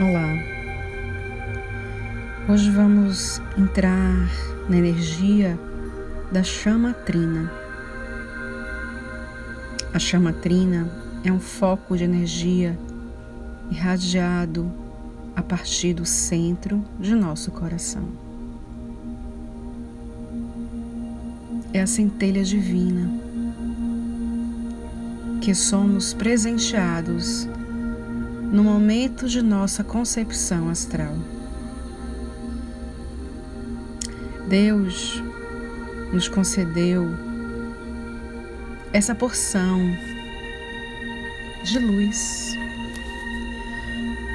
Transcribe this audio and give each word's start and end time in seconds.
Olá. 0.00 0.34
Hoje 2.48 2.70
vamos 2.70 3.38
entrar 3.58 4.30
na 4.66 4.78
energia 4.78 5.60
da 6.32 6.42
chama 6.42 6.94
trina. 6.94 7.52
A 9.92 9.98
chama 9.98 10.32
trina 10.32 10.90
é 11.22 11.30
um 11.30 11.38
foco 11.38 11.98
de 11.98 12.04
energia 12.04 12.78
irradiado 13.70 14.72
a 15.36 15.42
partir 15.42 15.92
do 15.92 16.06
centro 16.06 16.82
de 16.98 17.14
nosso 17.14 17.50
coração. 17.50 18.08
É 21.74 21.82
a 21.82 21.86
centelha 21.86 22.42
divina 22.42 23.10
que 25.42 25.54
somos 25.54 26.14
presenteados 26.14 27.46
no 28.50 28.64
momento 28.64 29.28
de 29.28 29.40
nossa 29.40 29.84
concepção 29.84 30.68
astral. 30.68 31.14
Deus 34.48 35.22
nos 36.12 36.28
concedeu 36.28 37.08
essa 38.92 39.14
porção 39.14 39.78
de 41.62 41.78
luz, 41.78 42.56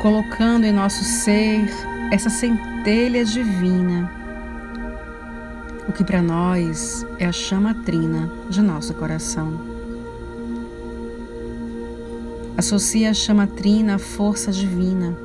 colocando 0.00 0.64
em 0.64 0.72
nosso 0.72 1.02
ser 1.02 1.68
essa 2.12 2.30
centelha 2.30 3.24
divina, 3.24 4.12
o 5.88 5.92
que 5.92 6.04
para 6.04 6.22
nós 6.22 7.04
é 7.18 7.26
a 7.26 7.32
chama 7.32 7.74
trina 7.74 8.30
de 8.48 8.62
nosso 8.62 8.94
coração. 8.94 9.73
Associa 12.56 13.10
a 13.10 13.12
chama 13.12 13.48
trina 13.48 13.96
à 13.96 13.98
força 13.98 14.52
divina, 14.52 15.18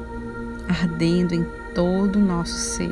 ardendo 0.68 1.36
em 1.36 1.46
todo 1.76 2.16
o 2.16 2.20
nosso 2.20 2.56
ser. 2.56 2.90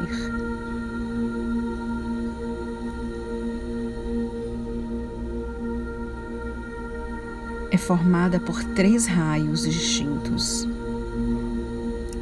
É 7.71 7.77
formada 7.77 8.39
por 8.39 8.63
três 8.63 9.07
raios 9.07 9.63
distintos, 9.63 10.67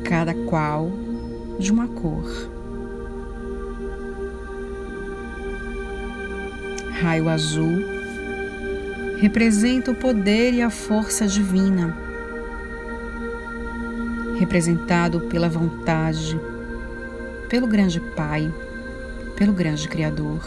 cada 0.05 0.33
qual 0.33 0.89
de 1.59 1.69
uma 1.69 1.89
cor. 1.89 2.49
Raio 6.91 7.27
azul 7.27 7.83
representa 9.17 9.91
o 9.91 9.95
poder 9.95 10.53
e 10.53 10.61
a 10.61 10.69
força 10.69 11.27
divina 11.27 12.04
representado 14.37 15.21
pela 15.21 15.47
vontade, 15.47 16.39
pelo 17.49 17.67
grande 17.67 17.99
Pai, 17.99 18.53
pelo 19.35 19.53
grande 19.53 19.87
Criador. 19.87 20.41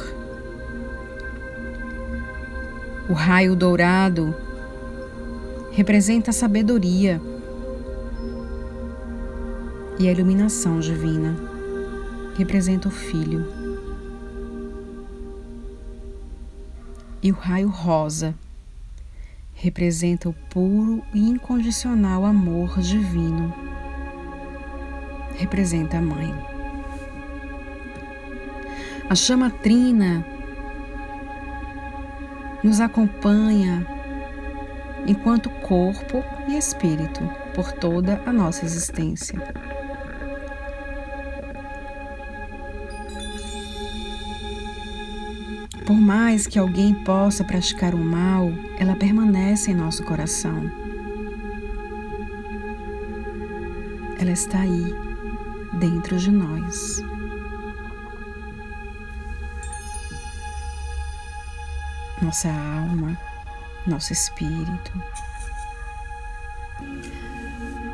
O 3.09 3.15
raio 3.15 3.57
dourado 3.57 4.35
representa 5.73 6.31
a 6.31 6.35
sabedoria 6.35 7.21
e 9.99 10.07
a 10.07 10.13
iluminação 10.13 10.81
divina, 10.81 11.35
representa 12.37 12.89
o 12.89 12.91
Filho. 12.91 13.47
E 17.23 17.33
o 17.33 17.35
raio 17.35 17.69
rosa 17.69 18.35
representa 19.55 20.29
o 20.29 20.35
puro 20.51 21.03
e 21.13 21.19
incondicional 21.19 22.25
amor 22.25 22.79
divino 22.79 23.68
representa 25.39 25.99
a 25.99 26.03
mãe. 26.03 26.35
A 29.09 29.15
chama 29.15 29.51
trina 29.51 30.23
nos 32.63 32.81
acompanha 32.81 33.87
enquanto 35.07 35.49
corpo 35.49 36.23
e 36.47 36.59
espírito 36.59 37.23
por 37.55 37.73
toda 37.73 38.21
a 38.27 38.33
nossa 38.33 38.67
existência. 38.67 39.39
Por 45.87 45.97
mais 45.97 46.47
que 46.47 46.59
alguém 46.59 46.93
possa 46.93 47.43
praticar 47.43 47.95
o 47.95 47.99
mal, 47.99 48.53
ela 48.79 48.95
permanece 48.95 49.71
em 49.71 49.75
nosso 49.75 50.05
coração. 50.05 50.71
Ela 54.21 54.33
está 54.33 54.61
aí 54.61 55.08
dentro 55.75 56.19
de 56.19 56.31
nós. 56.31 57.03
Nossa 62.21 62.49
alma, 62.49 63.17
nosso 63.87 64.13
espírito. 64.13 64.93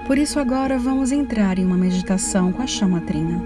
Por 0.07 0.19
isso, 0.19 0.39
agora 0.39 0.79
vamos 0.79 1.13
entrar 1.13 1.59
em 1.59 1.65
uma 1.65 1.77
meditação 1.77 2.53
com 2.53 2.63
a 2.63 2.67
chama 2.67 3.01
trina. 3.01 3.41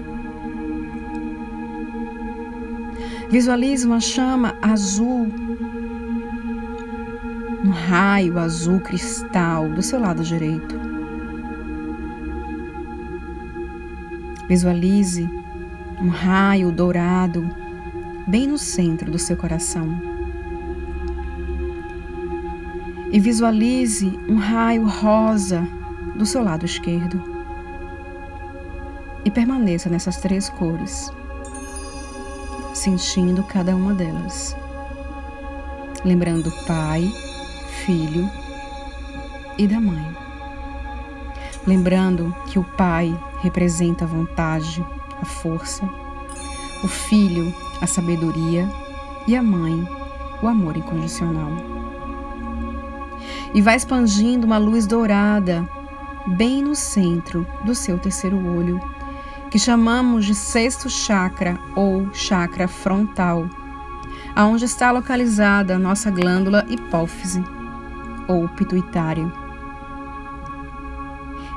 Visualize 3.29 3.85
uma 3.85 3.99
chama 3.99 4.57
azul, 4.61 5.31
um 7.63 7.69
raio 7.69 8.39
azul 8.39 8.79
cristal 8.79 9.69
do 9.69 9.81
seu 9.81 9.99
lado 9.99 10.23
direito. 10.23 10.88
Visualize 14.49 15.29
um 16.01 16.07
raio 16.09 16.71
dourado 16.71 17.47
bem 18.25 18.47
no 18.47 18.57
centro 18.57 19.11
do 19.11 19.19
seu 19.19 19.37
coração. 19.37 20.01
E 23.11 23.19
visualize 23.19 24.07
um 24.27 24.37
raio 24.37 24.87
rosa 24.87 25.67
do 26.15 26.25
seu 26.25 26.43
lado 26.43 26.65
esquerdo. 26.65 27.21
E 29.23 29.29
permaneça 29.29 29.87
nessas 29.87 30.17
três 30.17 30.49
cores, 30.49 31.11
sentindo 32.73 33.43
cada 33.43 33.75
uma 33.75 33.93
delas. 33.93 34.57
Lembrando 36.03 36.51
Pai, 36.65 37.07
Filho 37.85 38.27
e 39.59 39.67
da 39.67 39.79
Mãe. 39.79 40.28
Lembrando 41.67 42.33
que 42.47 42.57
o 42.57 42.63
Pai 42.63 43.17
representa 43.41 44.05
a 44.05 44.07
vontade, 44.07 44.85
a 45.21 45.25
força, 45.25 45.87
o 46.83 46.87
filho, 46.87 47.53
a 47.81 47.87
sabedoria 47.87 48.67
e 49.27 49.35
a 49.35 49.43
mãe, 49.43 49.87
o 50.41 50.47
amor 50.47 50.77
incondicional. 50.77 51.51
E 53.53 53.61
vai 53.61 53.75
expandindo 53.75 54.45
uma 54.45 54.57
luz 54.57 54.87
dourada 54.87 55.67
bem 56.25 56.63
no 56.63 56.75
centro 56.75 57.45
do 57.65 57.75
seu 57.75 57.97
terceiro 57.97 58.37
olho, 58.37 58.79
que 59.51 59.59
chamamos 59.59 60.25
de 60.25 60.35
sexto 60.35 60.89
chakra 60.89 61.59
ou 61.75 62.13
chakra 62.13 62.67
frontal, 62.67 63.49
aonde 64.35 64.65
está 64.65 64.91
localizada 64.91 65.75
a 65.75 65.79
nossa 65.79 66.09
glândula 66.09 66.65
hipófise 66.69 67.43
ou 68.27 68.47
pituitário 68.49 69.31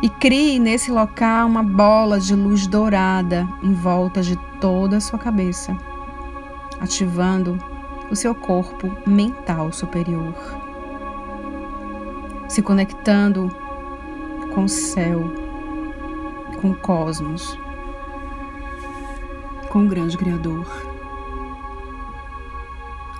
e 0.02 0.08
crie 0.08 0.58
nesse 0.58 0.90
local 0.90 1.46
uma 1.46 1.62
bola 1.62 2.18
de 2.18 2.34
luz 2.34 2.66
dourada 2.66 3.48
em 3.62 3.72
volta 3.72 4.20
de 4.20 4.36
toda 4.60 4.96
a 4.96 5.00
sua 5.00 5.16
cabeça, 5.16 5.76
ativando 6.80 7.56
o 8.10 8.16
seu 8.16 8.34
corpo 8.34 8.90
mental 9.06 9.72
superior, 9.72 10.34
se 12.48 12.60
conectando 12.60 13.48
com 14.52 14.64
o 14.64 14.68
céu, 14.68 15.32
com 16.60 16.72
o 16.72 16.76
cosmos, 16.76 17.56
com 19.68 19.84
o 19.84 19.88
grande 19.88 20.18
Criador, 20.18 20.66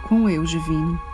com 0.02 0.24
o 0.24 0.28
Eu 0.28 0.42
Divino. 0.42 1.11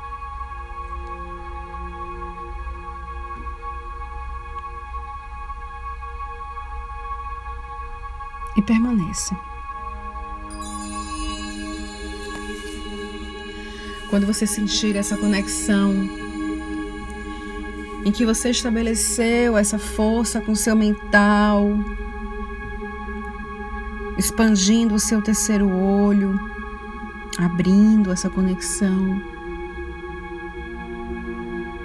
E 8.58 8.62
permaneça. 8.62 9.36
Quando 14.10 14.26
você 14.26 14.46
sentir 14.46 14.96
essa 14.96 15.16
conexão, 15.16 15.94
em 18.04 18.10
que 18.10 18.26
você 18.26 18.50
estabeleceu 18.50 19.56
essa 19.56 19.78
força 19.78 20.40
com 20.40 20.54
seu 20.54 20.74
mental, 20.74 21.78
expandindo 24.18 24.94
o 24.94 24.98
seu 24.98 25.22
terceiro 25.22 25.70
olho, 25.70 26.38
abrindo 27.38 28.10
essa 28.10 28.28
conexão. 28.28 29.22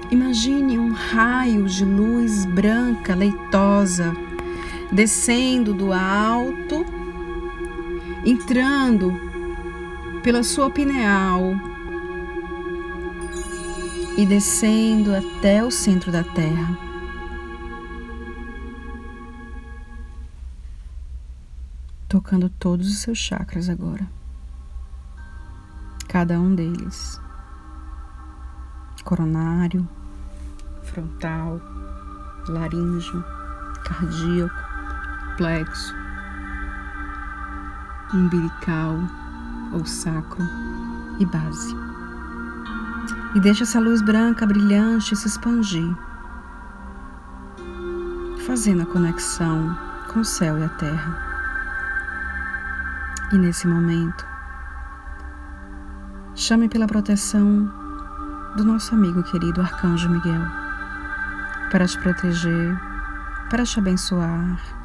Imagine 0.10 0.80
um 0.80 0.92
raio 0.92 1.66
de 1.66 1.86
luz 1.86 2.46
branca, 2.46 3.14
leitosa, 3.14 4.16
descendo 4.92 5.74
do 5.74 5.92
alto, 5.92 6.86
entrando 8.26 9.12
pela 10.24 10.44
sua 10.44 10.70
pineal 10.70 11.54
e 14.18 14.26
descendo 14.26 15.14
até 15.16 15.64
o 15.64 15.72
centro 15.72 16.12
da 16.12 16.24
Terra. 16.24 16.78
Tocando 22.08 22.48
todos 22.48 22.88
os 22.88 23.00
seus 23.00 23.18
chakras 23.18 23.70
agora. 23.70 24.08
Cada 26.08 26.40
um 26.40 26.54
deles. 26.54 27.20
Coronário, 29.04 29.90
frontal, 30.84 31.60
laríngeo, 32.48 33.24
cardíaco, 33.84 34.73
plexo, 35.38 35.96
umbilical 38.14 39.00
ou 39.72 39.86
sacro 39.86 40.44
e 41.20 41.26
base. 41.26 41.76
E 43.36 43.40
deixa 43.40 43.64
essa 43.64 43.80
luz 43.80 44.02
branca 44.02 44.46
brilhante 44.46 45.16
se 45.16 45.28
expandir, 45.28 45.96
fazendo 48.46 48.84
a 48.84 48.86
conexão 48.86 49.76
com 50.12 50.20
o 50.20 50.26
céu 50.26 50.58
e 50.60 50.64
a 50.64 50.70
terra. 50.70 51.18
E 53.32 53.38
nesse 53.38 53.68
momento, 53.68 54.26
chame 56.36 56.70
pela 56.70 56.86
proteção 56.86 57.72
do 58.56 58.64
nosso 58.64 58.94
amigo 58.94 59.24
querido 59.24 59.62
Arcanjo 59.62 60.10
Miguel 60.10 60.42
para 61.72 61.88
te 61.88 61.98
proteger, 61.98 62.80
para 63.50 63.64
te 63.64 63.80
abençoar. 63.80 64.83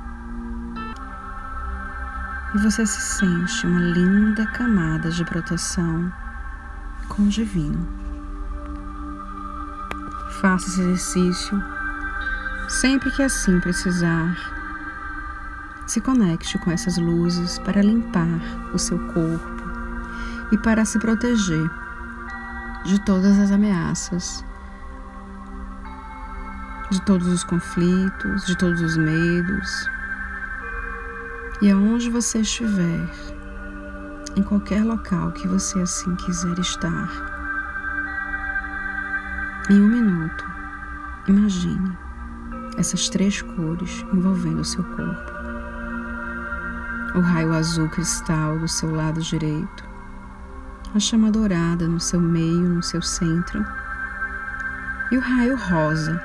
E 2.55 2.59
você 2.59 2.87
se 2.87 3.01
sente 3.01 3.67
uma 3.67 3.81
linda 3.81 4.47
camada 4.47 5.11
de 5.11 5.25
proteção 5.25 6.13
com 7.09 7.23
o 7.23 7.29
divino. 7.29 7.87
Faça 10.41 10.69
esse 10.69 10.81
exercício 10.81 11.63
sempre 12.69 13.11
que 13.11 13.23
assim 13.23 13.61
precisar. 13.61 14.37
Se 15.87 16.01
conecte 16.01 16.59
com 16.59 16.71
essas 16.71 16.99
luzes 16.99 17.59
para 17.59 17.83
limpar 17.83 18.41
o 18.75 18.79
seu 18.79 18.99
corpo 19.13 19.63
e 20.53 20.59
para 20.59 20.85
se 20.85 20.99
proteger 20.99 21.71
de 22.85 22.99
todas 23.05 23.39
as 23.39 23.51
ameaças 23.51 24.45
de 26.91 27.01
todos 27.03 27.27
os 27.29 27.45
conflitos, 27.45 28.47
de 28.47 28.57
todos 28.57 28.81
os 28.81 28.97
medos. 28.97 29.91
E 31.61 31.73
aonde 31.73 32.09
você 32.09 32.39
estiver, 32.39 33.11
em 34.37 34.43
qualquer 34.45 34.85
local 34.85 35.33
que 35.33 35.49
você 35.49 35.81
assim 35.81 36.15
quiser 36.15 36.57
estar, 36.61 37.09
em 39.69 39.81
um 39.83 39.89
minuto, 39.89 40.45
imagine 41.27 41.99
essas 42.79 43.09
três 43.09 43.43
cores 43.43 44.05
envolvendo 44.15 44.61
o 44.61 44.65
seu 44.65 44.85
corpo. 44.85 45.33
O 47.17 47.21
raio 47.21 47.53
azul 47.53 47.89
cristal 47.89 48.57
do 48.61 48.69
seu 48.69 48.95
lado 48.95 49.21
direito, 49.21 49.85
a 50.95 51.01
chama 51.01 51.29
dourada 51.29 51.89
no 51.89 51.99
seu 51.99 52.21
meio, 52.21 52.69
no 52.69 52.83
seu 52.85 53.03
centro, 53.03 53.65
e 55.11 55.19
o 55.19 55.21
raio 55.21 55.57
rosa 55.57 56.23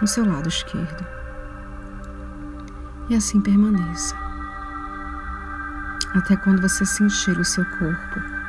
no 0.00 0.06
seu 0.06 0.24
lado 0.24 0.48
esquerdo. 0.48 1.04
E 3.08 3.16
assim 3.16 3.40
permaneça, 3.40 4.23
até 6.14 6.36
quando 6.36 6.62
você 6.62 6.86
sentir 6.86 7.38
o 7.38 7.44
seu 7.44 7.64
corpo 7.78 8.44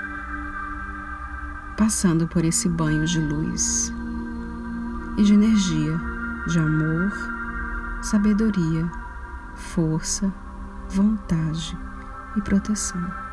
passando 1.78 2.28
por 2.28 2.46
esse 2.46 2.70
banho 2.70 3.06
de 3.06 3.20
luz 3.20 3.94
e 5.18 5.24
de 5.24 5.34
energia, 5.34 6.00
de 6.48 6.60
amor, 6.60 7.12
sabedoria, 8.02 8.90
força, 9.56 10.34
vontade 10.90 11.78
e 12.36 12.42
proteção. 12.42 13.25